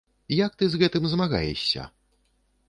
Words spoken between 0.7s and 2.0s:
з гэтым змагаешся?